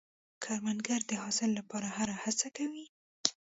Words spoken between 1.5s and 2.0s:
لپاره